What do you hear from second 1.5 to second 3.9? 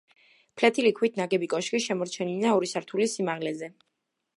კოშკი შემორჩენილია ორი სართულის სიმაღლეზე.